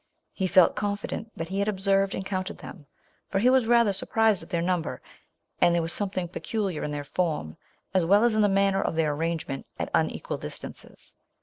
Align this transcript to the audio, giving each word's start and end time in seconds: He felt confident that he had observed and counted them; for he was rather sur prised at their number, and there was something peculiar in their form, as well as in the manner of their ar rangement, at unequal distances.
He 0.33 0.47
felt 0.47 0.75
confident 0.75 1.31
that 1.35 1.49
he 1.49 1.59
had 1.59 1.67
observed 1.67 2.15
and 2.15 2.25
counted 2.25 2.57
them; 2.57 2.87
for 3.29 3.37
he 3.37 3.51
was 3.51 3.67
rather 3.67 3.93
sur 3.93 4.07
prised 4.07 4.41
at 4.41 4.49
their 4.49 4.59
number, 4.63 4.99
and 5.61 5.75
there 5.75 5.81
was 5.83 5.93
something 5.93 6.27
peculiar 6.27 6.81
in 6.81 6.89
their 6.89 7.03
form, 7.03 7.55
as 7.93 8.03
well 8.03 8.23
as 8.23 8.33
in 8.33 8.41
the 8.41 8.49
manner 8.49 8.81
of 8.81 8.95
their 8.95 9.11
ar 9.11 9.15
rangement, 9.15 9.67
at 9.77 9.91
unequal 9.93 10.37
distances. 10.39 11.17